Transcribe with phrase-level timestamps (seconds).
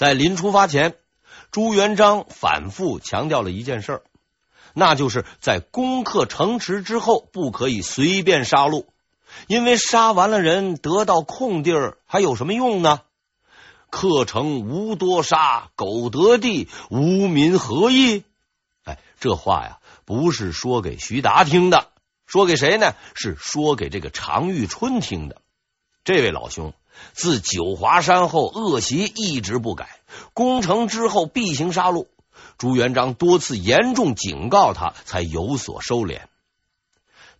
[0.00, 0.94] 在临出发前，
[1.50, 4.00] 朱元璋反复强调了一件事，
[4.72, 8.86] 那就是在攻克城池之后，不可以随便杀戮，
[9.46, 13.02] 因为杀完了人，得到空地儿还有什么用呢？
[13.90, 18.24] 克城无多杀，苟得地，无民何益？
[18.84, 21.88] 哎，这话呀，不是说给徐达听的，
[22.24, 22.94] 说给谁呢？
[23.14, 25.42] 是说给这个常遇春听的。
[26.04, 26.72] 这位老兄。
[27.12, 30.00] 自九华山后，恶习一直不改。
[30.34, 32.06] 攻城之后必行杀戮。
[32.58, 36.22] 朱元璋多次严重警告他，才有所收敛。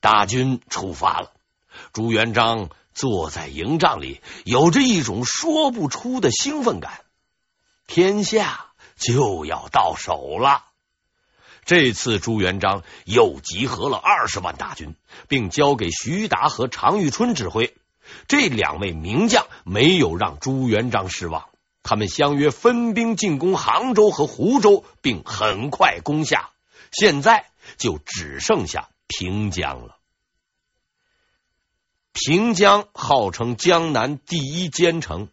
[0.01, 1.30] 大军出发了，
[1.92, 7.01] 朱元璋坐在营帐里，有着一种说不出的兴奋感。
[7.87, 10.65] 天下就要到手了。
[11.66, 14.95] 这次朱元璋又集合了二十万大军，
[15.29, 17.77] 并交给徐达和常遇春指挥。
[18.28, 21.48] 这两位名将没有让朱元璋失望，
[21.82, 26.51] 他们相约分兵进攻杭州和湖州，并很快攻下。
[26.93, 27.46] 现在
[27.79, 29.96] 就只剩下平江了。
[32.12, 35.29] 平江号称江南第一坚城，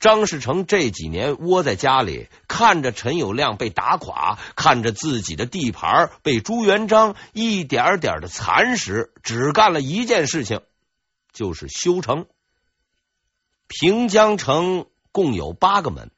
[0.00, 10.62] 张士诚这几年窝在家里，看着陈友谅被打垮，看着自己的地盘被朱元璋一点点的蚕食，只干了一件事情。
[11.38, 12.26] 就是修城。
[13.68, 16.10] 平江城共有八个门，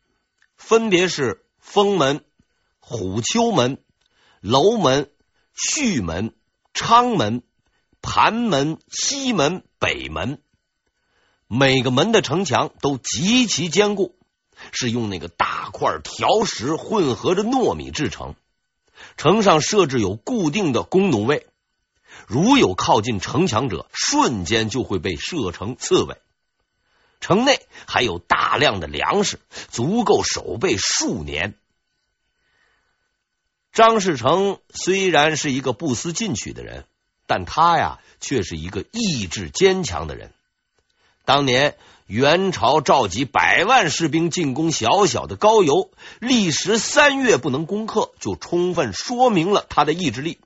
[0.56, 2.24] 分别是封门、
[2.78, 3.82] 虎丘门、
[4.40, 5.10] 楼门、
[5.54, 6.34] 胥门、
[6.72, 7.42] 昌门、
[8.00, 10.40] 盘门、西门、北门。
[11.46, 14.16] 每个门的城墙都极其坚固，
[14.72, 18.36] 是用那个大块条石混合着糯米制成。
[19.18, 21.46] 城上设置有固定的弓弩位。
[22.30, 26.16] 如有靠近城墙者，瞬间就会被射成刺猬。
[27.18, 31.54] 城内还有大量的粮食，足够守备数年。
[33.72, 36.84] 张士诚虽然是一个不思进取的人，
[37.26, 40.32] 但他呀却是一个意志坚强的人。
[41.24, 41.76] 当年
[42.06, 50.38] 元朝召集百万士兵进攻小小的高邮，历时三月不能攻克，就充分说明了他的意志力。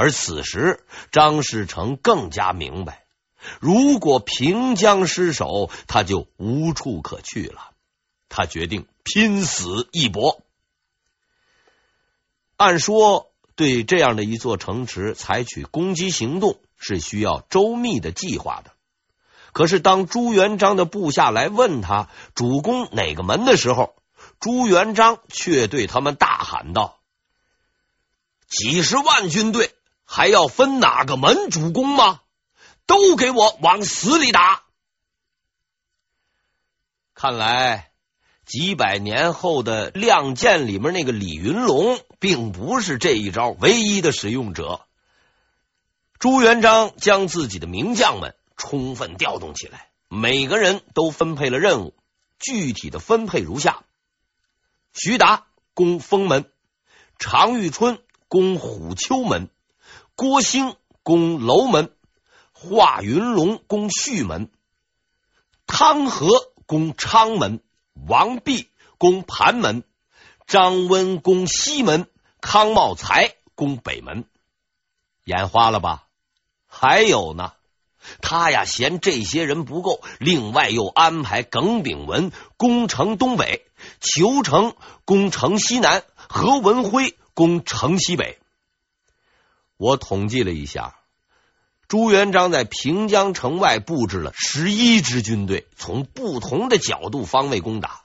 [0.00, 3.02] 而此时，张士诚更加明白，
[3.58, 7.70] 如果平江失守，他就无处可去了。
[8.28, 10.44] 他决定拼死一搏。
[12.56, 18.70] 按说，对这样的一座城池采取攻击行动是需要周密的计划的。
[19.50, 23.96] 可是，当朱元璋的部下来问他主攻哪个门的时候，
[24.38, 27.00] 朱元璋却对他们大喊道
[28.46, 29.74] ：“几十万军队！”
[30.10, 32.22] 还要分哪个门主攻吗？
[32.86, 34.62] 都给我往死里打！
[37.12, 37.90] 看来
[38.46, 44.86] 几百年后的《亮剑》里面那个李云龙，并不是这一招唯一的使用者。
[46.18, 51.94] 朱元璋将自己的名将们充分调动起来，每个人都分配了任务。
[52.38, 53.84] 具体的分配如下：
[54.94, 56.50] 徐达攻封门，
[57.18, 59.50] 常遇春攻虎丘门。
[60.18, 60.74] 郭兴
[61.04, 61.92] 攻楼门，
[62.52, 64.50] 华云龙攻胥门，
[65.64, 67.60] 汤和攻昌门，
[68.08, 68.68] 王弼
[68.98, 69.84] 攻盘门，
[70.48, 72.08] 张温攻西门，
[72.40, 74.24] 康茂才攻北门。
[75.22, 76.08] 眼花了吧？
[76.66, 77.52] 还有呢，
[78.20, 83.64] 他呀嫌这些人不够，另外又安排耿炳文攻城东北，
[84.00, 84.74] 裘成
[85.04, 88.40] 攻城西南，何文辉攻城西北。
[89.78, 90.96] 我统计了一下，
[91.86, 98.02] 朱元璋在平江城外布置了十一支军队，从不同的角度方位攻打。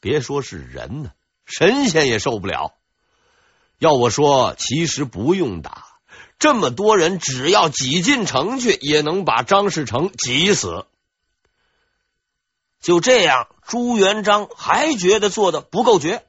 [0.00, 1.10] 别说是人呢，
[1.44, 2.74] 神仙也受不了。
[3.78, 5.84] 要我说，其实不用打，
[6.38, 10.86] 这么多人只要挤进城去，也能把张士诚挤死。
[12.80, 16.24] 就这样，朱元璋还觉得做的不够绝。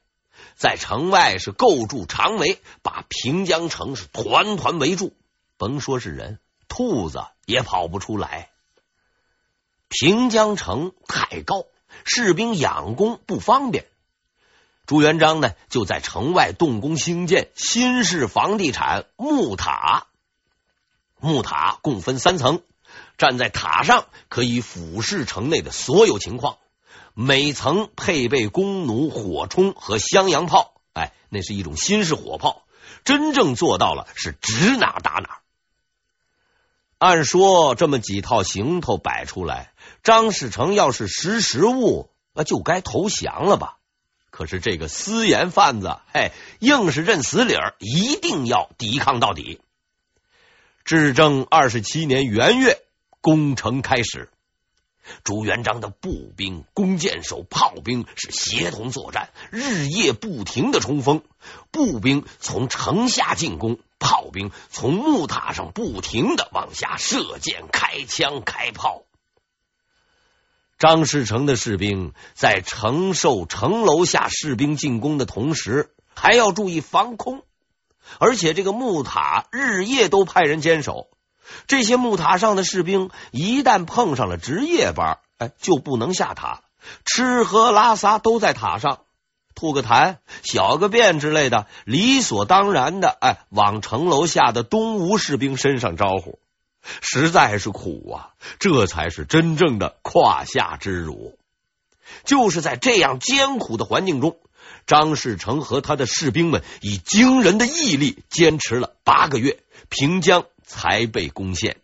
[0.55, 5.13] 在城外是构筑长围，把平江城是团团围住。
[5.57, 8.49] 甭说是人，兔子也跑不出来。
[9.89, 11.65] 平江城太高，
[12.05, 13.85] 士兵养攻不方便。
[14.85, 20.07] 朱元璋呢，就在城外动工兴建新式房地产木塔。
[21.19, 22.61] 木塔共分三层，
[23.17, 26.57] 站在塔上可以俯视城内的所有情况。
[27.17, 32.63] 每层配备弓弩、火铳和襄阳炮，哎，那是一种新式火炮，
[33.05, 35.39] 真正做到了是指哪打哪。
[36.97, 39.71] 按说这么几套行头摆出来，
[40.03, 43.77] 张士诚要是识时务，那就该投降了吧？
[44.29, 49.61] 可是这个私盐贩子，嘿，硬是认死理儿，一定要抵抗到底。
[50.83, 52.81] 至正二十七年元月，
[53.21, 54.29] 攻城开始。
[55.23, 61.21] 朱元璋的步兵、弓箭手、炮兵是协同作战，日夜不停的冲锋。
[61.71, 69.03] 步兵从城下进攻，炮兵从木塔上不停的往下射箭、开枪、开炮。
[70.77, 77.43] 张士诚的士兵在承受城楼下士兵进攻的同时，还要注意防空，
[78.19, 81.07] 而且这个木塔日夜都派人坚守。
[81.67, 86.61] 这些木塔上的士兵一旦碰上了值夜班，哎，就不能下塔，
[87.05, 89.01] 吃喝拉撒都在塔上，
[89.53, 96.39] 吐个痰、小个便之类的，理所当然的，哎，往城楼下的东吴士兵身上招呼，
[97.01, 98.29] 实在是苦啊！
[98.59, 101.37] 这才是真正的胯下之辱。
[102.23, 104.37] 就是在这样艰苦的环境中，
[104.85, 109.59] 张士诚和他的士兵们以惊人的毅力坚持了八个月，
[109.89, 110.45] 平江。
[110.65, 111.77] 才被攻陷。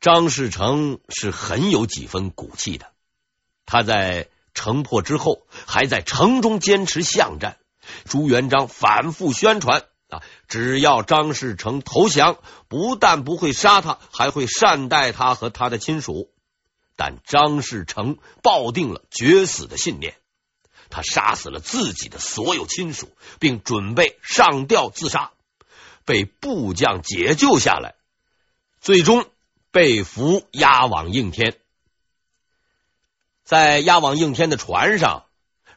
[0.00, 2.92] 张士诚是很有几分骨气的，
[3.66, 7.58] 他在城破之后，还在城中坚持巷战。
[8.04, 12.38] 朱元璋反复宣传啊，只要张士诚投降，
[12.68, 16.32] 不但不会杀他，还会善待他和他的亲属。
[16.96, 20.19] 但张士诚抱定了决死的信念。
[20.90, 25.30] 他杀死了自己的所有亲属，并准备上吊自杀，
[26.04, 27.94] 被部将解救下来，
[28.80, 29.30] 最终
[29.70, 31.56] 被俘押往应天。
[33.44, 35.24] 在押往应天的船上，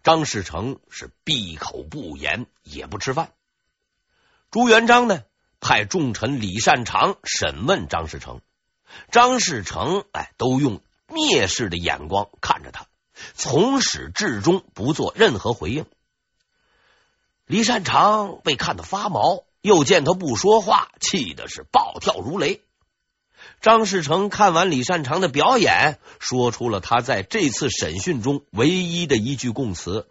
[0.04, 3.32] 张士诚是闭口不言，也不吃饭。
[4.52, 5.24] 朱元璋呢，
[5.60, 8.42] 派重臣李善长审问张士诚，
[9.12, 12.86] 张士诚哎，都用蔑视的眼光看着他。
[13.34, 15.86] 从始至终不做任何回应。
[17.46, 22.62] 李善长被看得发毛，又见他不说话，气的是暴跳如雷。
[23.60, 30.08] 张士诚看完李善长的表演，说出了他在这次审讯中唯一的一句供词：“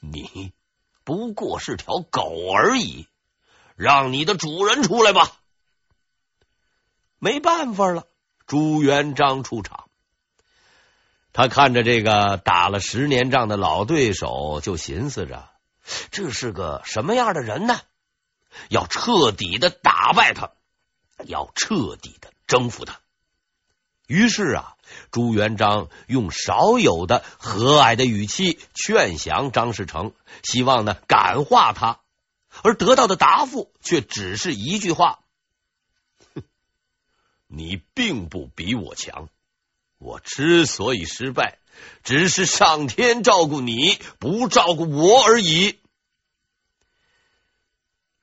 [0.00, 0.52] 你
[1.04, 3.06] 不过是条狗而已，
[3.76, 5.32] 让你的主人出来吧。”
[7.18, 8.06] 没办法了，
[8.46, 9.85] 朱元璋出场。
[11.36, 15.50] 他看着这个打了十年仗的老对手，就寻思着
[16.10, 17.78] 这是个什么样的人呢？
[18.70, 20.52] 要彻底的打败他，
[21.26, 23.00] 要彻底的征服他。
[24.06, 24.76] 于是啊，
[25.10, 32.00] 朱元璋用少有的和蔼的语气劝降张士诚，希望呢感化他，
[32.62, 35.18] 而得到的答复却只是一句话
[36.34, 36.42] ：“哼，
[37.46, 39.28] 你并不比我强。”
[39.98, 41.58] 我之所以失败，
[42.04, 45.78] 只是上天照顾你，不照顾我而已。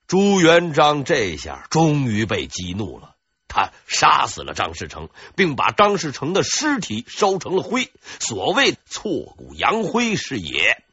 [0.05, 3.15] 朱元璋这下终于被激怒了，
[3.47, 7.91] 他杀死了张士诚，并把张士诚的尸体烧成了灰。
[8.19, 10.83] 所谓挫骨扬灰是也。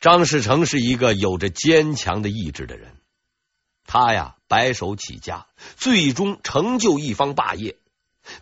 [0.00, 2.96] 张士诚是一个有着坚强的意志的人，
[3.84, 5.46] 他呀白手起家，
[5.76, 7.76] 最终成就一方霸业。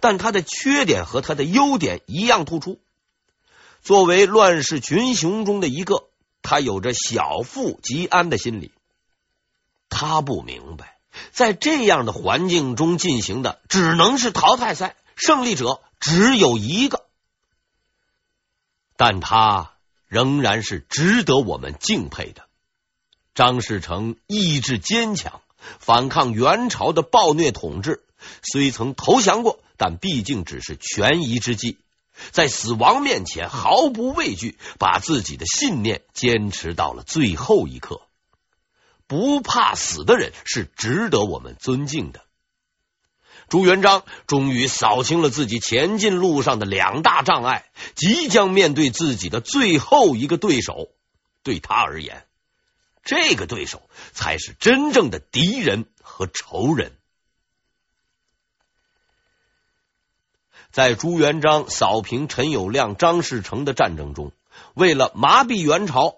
[0.00, 2.80] 但他的缺点和他的优点一样突出。
[3.82, 6.08] 作为乱世群雄中的一个，
[6.42, 8.72] 他有着小富即安的心理。
[9.88, 10.98] 他不明白，
[11.32, 17.06] 在这样的环境中进行的只能是淘汰赛，胜利者只有一个。
[18.96, 19.72] 但他
[20.08, 22.46] 仍然是值得我们敬佩的。
[23.34, 25.42] 张士诚意志坚强，
[25.78, 28.02] 反抗元朝的暴虐统治，
[28.42, 29.60] 虽曾投降过。
[29.76, 31.78] 但毕竟只是权宜之计，
[32.30, 38.02] 在死亡面前毫不畏惧，把自己的信念坚持到了最后一刻。
[39.06, 42.22] 不怕死的人是值得我们尊敬的。
[43.48, 50.88] 朱元璋终于扫清了自己前进路上的两大障碍，即将面对自己的最后一个对手。
[51.44, 52.26] 对他而言，
[53.04, 56.98] 这个对手才是真正的敌人和仇人。
[60.76, 64.32] 在朱元璋扫平陈友谅、张士诚的战争中，
[64.74, 66.16] 为了麻痹元朝，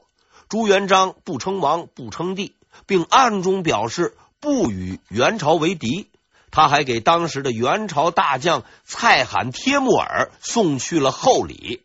[0.49, 6.11] 朱元璋不称王、不称帝，并暗中表示不与元朝为敌。
[6.51, 11.85] 他还给当时的元朝大将蔡罕、帖木儿送去了厚礼。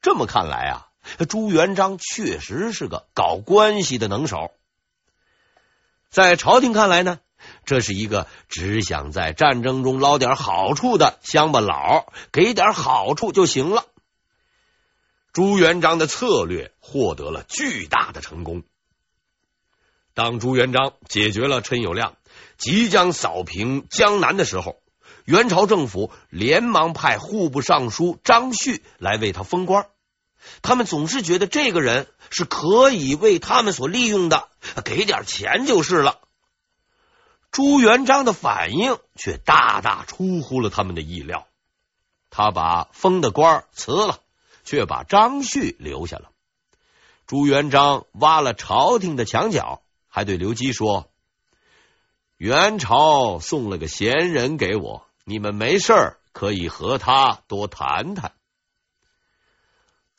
[0.00, 0.88] 这么看来啊，
[1.28, 4.50] 朱元璋确实是个搞关系的能手。
[6.08, 7.20] 在朝廷看来呢，
[7.64, 13.84] 这是一个只想在战争中捞点好处的乡巴佬，给点好处就行了。
[15.32, 18.64] 朱元璋的策略获得了巨大的成功。
[20.12, 22.14] 当朱元璋解决了陈友谅，
[22.58, 24.82] 即将扫平江南的时候，
[25.24, 29.86] 元朝政府连忙派户部尚书张旭来为他封官。
[30.62, 34.48] 他们总是觉得这个人是可以为他们所利用的，
[34.84, 36.18] 给点钱就是了。
[37.50, 41.46] 朱元璋的反应却大大出乎了他们的意料，
[42.30, 44.20] 他把封的官辞了。
[44.62, 46.30] 却把张旭留下了。
[47.26, 51.10] 朱元璋挖了朝廷的墙角，还对刘基说
[52.36, 58.32] ：“元朝送了个闲人给我，你们没事可以和他多谈谈。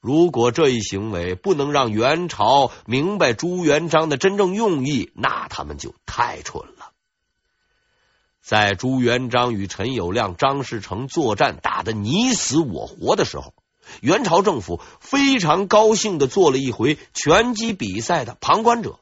[0.02, 6.81] 如果这一行为不能让元朝明白朱元璋的真正用意，那他们就太蠢了。”
[8.42, 13.54] 在朱元璋与陈友谅、张士诚作战打得你死我活的时候，
[14.02, 19.00] 元朝政府非常高兴的做了一回拳击比赛的旁观者。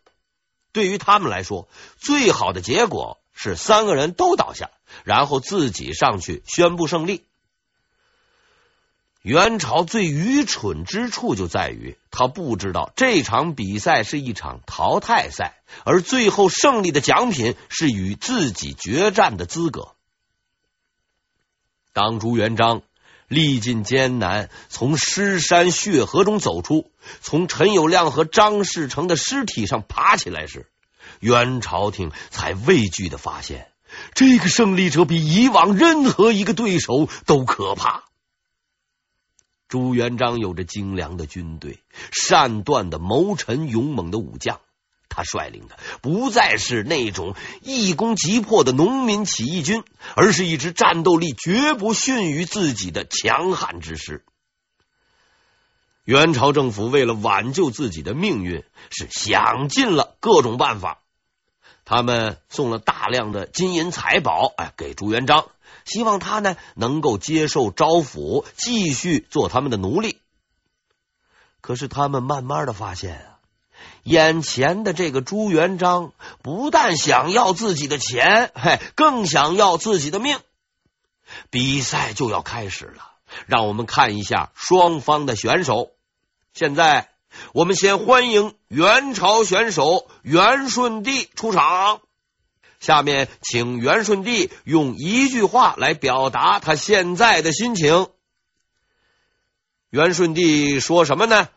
[0.72, 1.67] 对于他们来说，
[1.98, 4.69] 最好的结果是三个人都倒下，
[5.03, 7.24] 然后自己上去宣布胜利。
[9.21, 19.95] 元朝最愚蠢之处就在于，他不知道这场比赛是一场淘汰赛，而最后胜利的奖品是与自己决战的资格。
[21.93, 22.81] 当朱元璋。
[23.31, 26.89] 历尽艰难，从尸山血河中走出，
[27.21, 30.65] 从陈友谅和张士诚的尸体上爬起来时，
[31.19, 33.67] 元朝廷才畏惧的发现，
[34.15, 38.05] 这个胜利者比以往任何一个对手都可怕。
[39.69, 41.79] 朱元璋有着精良的军队，
[42.11, 44.59] 善断的谋臣，勇猛的武将。
[45.07, 49.83] 他率领的不再是那种一攻即破的农民起义军，
[50.15, 54.23] 而是一支战斗力绝不逊于自己的强悍之师。
[56.03, 61.01] 元朝政府为了挽救自己的命运，是想尽了各种办法。
[61.85, 65.47] 他们送了大量的金银财宝，哎，给朱元璋，
[65.85, 70.19] 希望他呢能够接受招抚，继续做他们的奴隶。
[71.61, 73.35] 可是他们慢慢的发现啊。
[74.03, 80.39] 眼前的这个朱元璋不但想要自己的钱，嘿，更想要自己的命。
[81.49, 83.11] 比赛就要开始了，
[83.45, 85.91] 让我们看一下双方的选手。
[86.53, 87.09] 现在，
[87.53, 92.01] 我们先欢迎元朝选手元顺帝出场。
[92.79, 98.07] 下面，请元顺帝用一句话来表达他现在的心情。
[99.89, 101.50] 元顺帝说什么呢？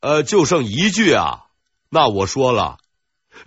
[0.00, 1.46] 呃，就剩一句啊。
[1.88, 2.78] 那我说了，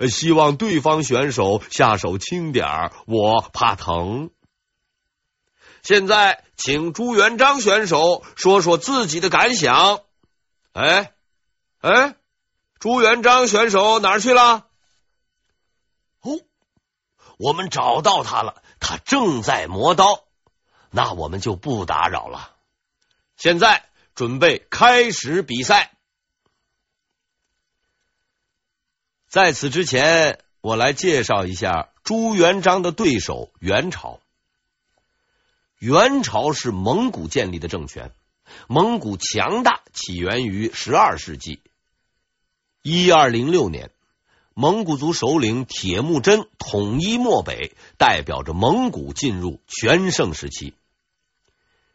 [0.09, 4.31] 希望对方选手下手轻点儿，我怕疼。
[5.83, 10.01] 现在，请朱元璋选手说说自己的感想。
[10.73, 11.13] 哎
[11.79, 12.15] 哎，
[12.79, 14.66] 朱元璋选手哪儿去了？
[17.37, 20.23] 我们找到他了，他正在磨刀。
[20.89, 22.55] 那我们就不打扰了。
[23.35, 25.91] 现在准备开始比赛。
[29.27, 34.19] 在此之前，我来介绍一下朱元璋的对手元朝。
[35.77, 38.11] 元朝是蒙古建立的政权，
[38.67, 41.61] 蒙古强大起源于十二世纪。
[42.81, 43.91] 一二零六年，
[44.59, 50.73] 蒙古族首领铁木真统一漠北，代表着蒙古进入全盛时期。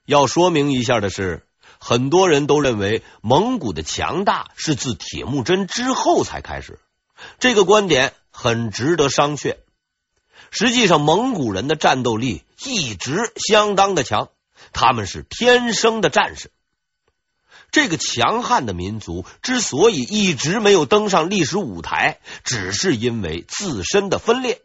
[0.06, 1.44] 要说明一下的是，
[1.80, 6.78] 很多人都认为蒙古的强大是自铁木真之后才开始。
[7.40, 9.56] 这个观点很值得商榷。
[10.52, 14.28] 实际上，蒙古人的战斗力一直相当的强，
[14.72, 16.52] 他们是天生的战士。
[17.72, 24.60] 这个强悍的民族之所以一直没有登上历史舞台，只是因为自身的分裂。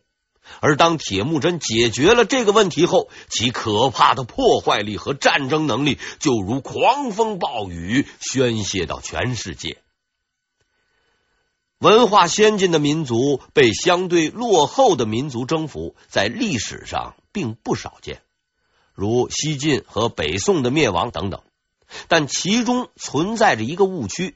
[0.60, 9.78] 而当铁木真解决了这个问题后，其可怕的破坏力和战争能力就如狂风暴雨，宣泄到全世界。
[11.80, 18.22] 文化先进的民族被相对落后的民族征服，在历史上并不少见，
[18.94, 21.42] 如西晋和北宋的灭亡等等。
[22.08, 24.36] 但其中存在着一个误区，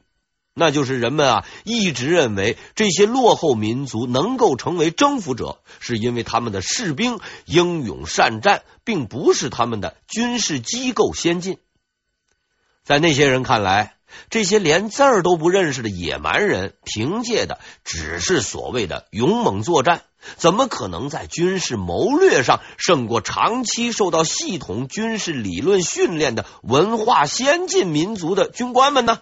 [0.54, 11.58] 那就是人们啊一直认为这些落后民族能够成为征服者，是因为他们的士兵英勇善战，并不是他们的军事机构先进。
[12.84, 13.96] 在那些人看来，
[14.30, 20.04] 这些连字儿都不认识的野蛮人，凭借的只是所谓的勇猛作战，
[20.38, 29.22] 怎么可能在军事谋略上胜过长期受到系统军事理论训练的文化先进民族的军官们呢？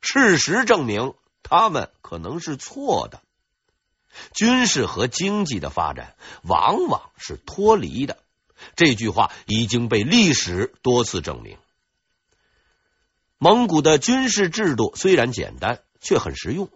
[0.00, 3.20] 事实证明，他们可能是错的。
[4.32, 8.16] 军事和经济的发展往往是脱离的，
[8.74, 11.58] 这句话已经被历史多次证明。
[13.38, 16.70] 蒙古的军事制度虽然简单，却很实用。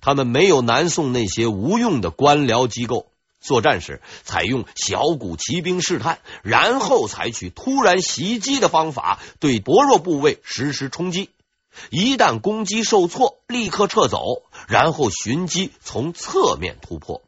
[0.00, 11.30] 他们没有南宋那些无用的官僚机构，作战时采用小股骑兵试探，然后采取突然袭击的方法，对薄弱部位实施冲击。
[11.90, 17.22] 一旦攻击受挫，立刻撤走，然后寻机从侧面突破。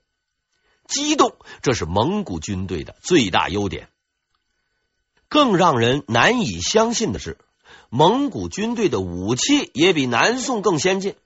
[0.86, 3.88] 机动，这是蒙古军队的最大优点。
[5.28, 7.36] 更让人难以相信的是。
[7.90, 11.16] 蒙古军队的武器也比南宋更先进，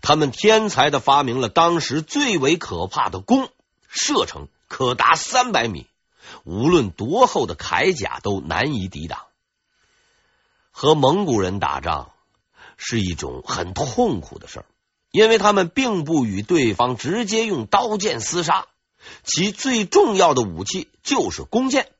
[0.00, 3.50] 他们天才的发明了当时最为可怕的弓，
[3.88, 5.88] 射程可达三百米，
[6.44, 9.22] 无论多厚的铠甲都难以抵挡。
[10.70, 12.12] 和蒙古人打仗
[12.76, 14.66] 是一种很痛苦的事儿，
[15.10, 18.66] 因为他们并不与对方直接用刀剑厮杀，
[19.24, 21.90] 其最重要的武器就是弓箭。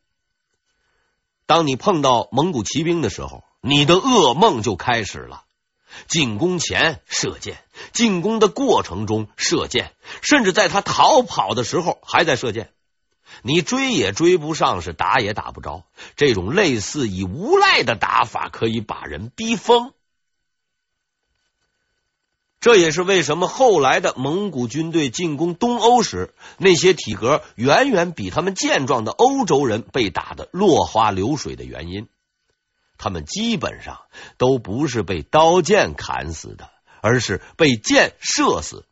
[1.47, 5.45] 当你碰到蒙古骑兵的时候，你的噩梦就开始了。
[6.07, 7.59] 进攻前射箭，
[7.93, 12.71] 进攻的过程中射箭，甚至在他逃跑的时候还在射箭。
[13.43, 15.85] 你追也追不上，是打也打不着。
[16.17, 19.93] 这种类似以无赖的打法，可以把人逼疯。
[22.61, 32.09] 这也是为什么后来的蒙古军队进攻东欧时，那些体格远远比他们健壮的欧洲人被打得落花流水的原因。
[32.99, 34.03] 他们基本上
[34.37, 36.69] 都不是被刀剑砍死的，
[37.01, 38.85] 而是被箭射死。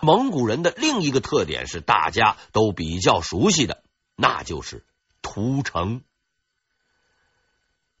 [0.00, 3.82] 蒙古人的另一个特点是大家都比较熟悉的，
[4.14, 4.84] 那就是
[5.20, 6.02] 屠城。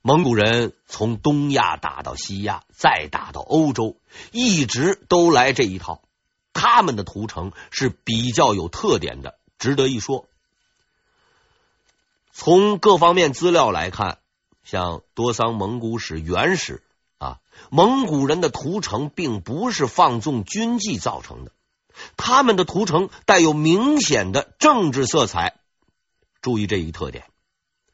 [0.00, 3.98] 蒙古人从东亚打到西亚，再打到欧洲，
[4.30, 6.02] 一直都来这一套。
[6.52, 10.28] 他们的屠城是比较有特点的，值得一说。
[12.32, 14.18] 从各方面资料来看。
[14.64, 16.82] 像多桑蒙古史原始
[17.18, 17.38] 啊，
[17.70, 21.52] 蒙古人的屠城并不是放纵军纪造成的，
[22.16, 25.56] 他们的屠城带有明显的政治色彩。
[26.40, 27.24] 注意这一特点，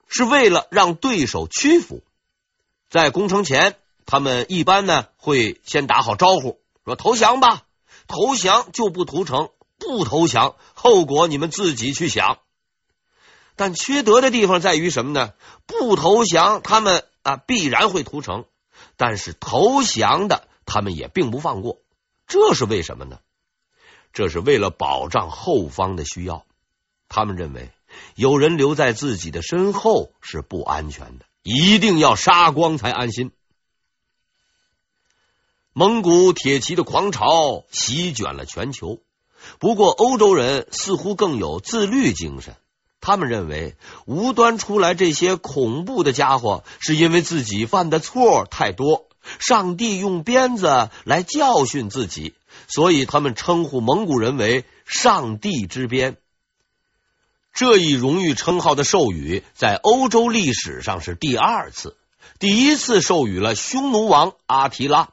[0.09, 2.02] 是为了让对手屈服。
[2.88, 7.62] 在攻城前，他们一般呢会先打好招呼，说投降吧，
[8.09, 12.38] 投降就不屠城，不投降后果你们自己去想。
[13.61, 15.35] 但缺德的地方在于什么呢？
[15.66, 18.44] 不投降，他们啊必然会屠城；
[18.96, 21.77] 但是投降的，他们也并不放过。
[22.27, 23.18] 这是为什么呢？
[24.14, 26.46] 这是为了保障后方的需要。
[27.11, 27.70] 他们认为
[28.14, 33.31] 有人留在自己的身后是不安全的，一定要杀光才安心。
[35.75, 39.03] 蒙古铁骑的狂潮席卷了全球，
[39.59, 42.57] 不过欧洲人似乎更有自律精神。
[43.00, 49.08] 他们认为无端出来这些恐怖的家伙，是因为自己犯的错太多，
[49.38, 52.34] 上帝用鞭子来教训自己，
[52.68, 56.18] 所以他们称呼蒙古人为“上帝之鞭”。
[57.52, 61.96] 这一荣誉称号的授予在欧洲历史上是第二次，
[62.38, 65.08] 第一次授予了匈奴王阿提拉。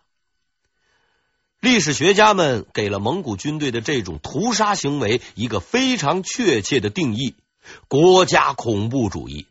[1.60, 7.34] 历史学家们给了蒙古军队的这种屠杀行为一个非常确切的定义。
[7.88, 9.48] 国家恐怖主义。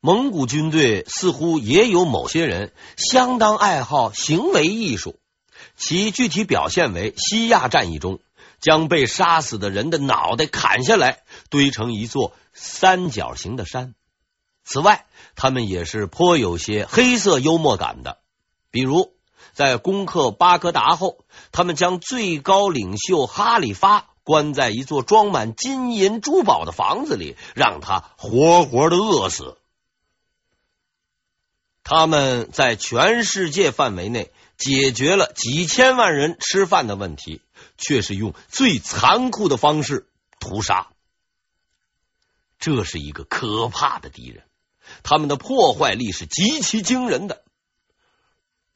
[0.00, 5.20] 蒙古军队似乎也有某些人相当爱好行为艺术，
[5.76, 8.18] 其具体表现为西亚战役中
[8.60, 13.94] 将被杀死的人的脑袋砍下来堆成一座三角形的山。
[14.64, 18.18] 此外，他们也是颇有些黑色幽默感的，
[18.72, 19.14] 比如
[19.52, 24.11] 在攻克巴格达后，他们将最高领袖哈里发。
[24.24, 29.58] 关在一座装满金银珠宝的房子里，让他活活的饿死。
[31.84, 37.42] 他们在全世界范围内解决了几千万人吃饭的问题，
[37.76, 40.06] 却是用最残酷的方式
[40.38, 40.88] 屠杀。
[42.60, 44.44] 这是一个可怕的敌人，
[45.02, 47.42] 他们的破坏力是极其惊人的。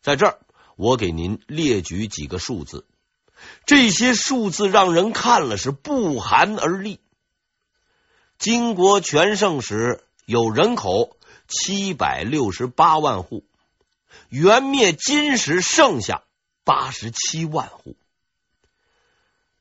[0.03, 0.41] 在这儿，
[0.75, 2.85] 我给您列举几个数字。
[3.65, 7.01] 这些数字让人看了是不寒而栗。
[8.39, 11.17] 金国全盛时有人口
[11.49, 13.45] 七百六十八万户，
[14.29, 16.23] 元灭金时剩下
[16.65, 17.97] 八十七万户。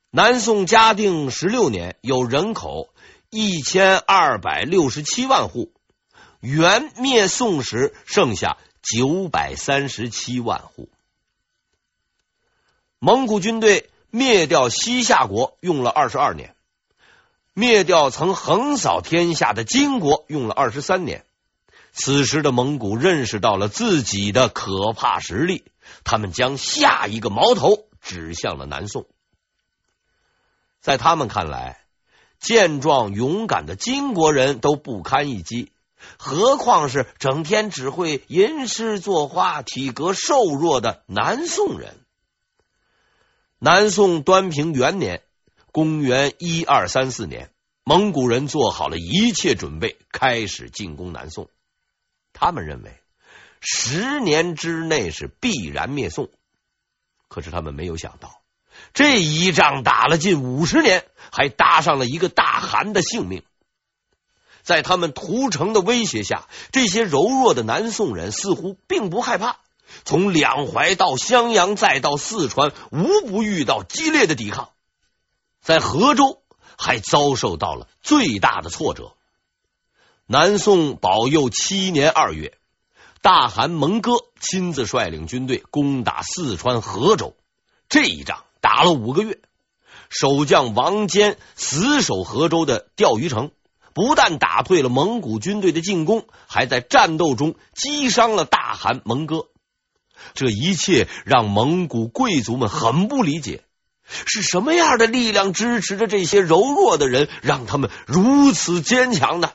[0.09, 2.93] 南宋嘉定十六年，有人口
[3.29, 5.73] 一千二百六十七万户，
[6.39, 10.89] 元灭宋时剩下九百三十七万户。
[13.05, 16.55] 蒙古军队灭掉西夏国用了二十二年，
[17.53, 21.23] 灭掉曾横扫天下的金国用了二十三年。
[21.93, 25.65] 此时的蒙古认识到了自己的可怕实力，
[26.03, 29.05] 他们将下一个矛头指向了南宋。
[30.81, 31.81] 在他们看来，
[32.39, 35.71] 健壮勇敢的金国人都不堪一击，
[36.17, 41.99] 何况是整天只会吟诗作画、体格瘦弱的南宋人。
[43.59, 45.23] 南宋端平元年
[45.71, 47.51] （公元一二三四年），
[47.85, 51.49] 蒙古人做好了一切准备，开始进攻南宋。
[52.33, 52.99] 他们认为
[53.61, 56.29] 十年之内是必然灭宋，
[57.29, 58.41] 可是他们没有想到，
[58.93, 63.41] 这一仗打了近五十年，还搭上了一个大汗的性命。
[64.63, 69.59] 在他们屠城的威胁下，这些柔弱的南宋人似乎并不害怕。
[70.03, 74.69] 从两淮到襄阳，再到四川，无不遇到激烈的抵抗。
[75.61, 76.41] 在河州，
[76.77, 79.13] 还遭受到了最大的挫折。
[80.27, 82.57] 南宋保佑七年二月，
[83.21, 87.35] 大汗蒙哥亲自率领军队攻打四川河州。
[87.89, 89.39] 这一仗打了五个月，
[90.09, 93.51] 守将王坚死守河州的钓鱼城，
[93.93, 99.47] 不但打退了蒙古军队的进攻，还在战斗中击伤了大汗蒙哥。
[100.33, 103.63] 这一切让蒙古贵族们很不理解，
[104.07, 109.51] 是什么样的力量支持着这些柔弱的人，让他们如此坚强呢？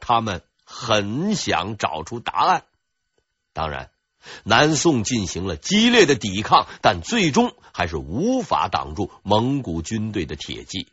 [0.00, 2.64] 他们很想找出答案。
[3.52, 3.90] 当然，
[4.44, 10.88] 南宋进行了激烈的抵抗，但最终还是无法挡住蒙古军队的铁骑。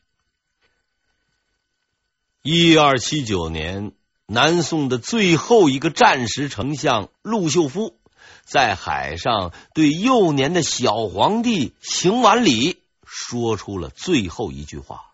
[2.42, 3.92] 一二七九年，
[4.26, 7.99] 南宋的最后一个战时丞相陆秀夫。
[8.50, 15.12] 在海上对幼年的小皇帝行完礼，说出了最后一句话：“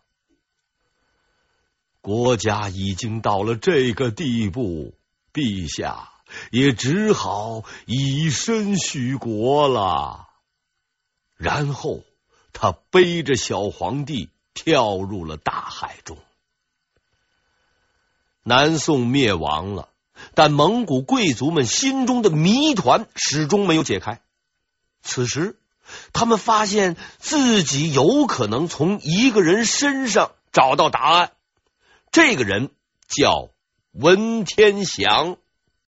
[2.00, 4.98] 国家已经到了这个地步，
[5.34, 6.14] 陛下
[6.50, 10.30] 也只好以身许国了。”
[11.36, 12.06] 然后
[12.54, 16.18] 他背着小皇帝跳入了大海中。
[18.44, 19.90] 南宋灭亡了。
[20.34, 24.22] 但蒙古贵族们心中的谜团始终没有解开。
[25.02, 25.60] 此时，
[26.14, 31.32] 他们发现自己有可能从一个人身上找到答案。
[32.12, 32.72] 这个人
[33.08, 33.50] 叫
[33.92, 35.38] 文天祥。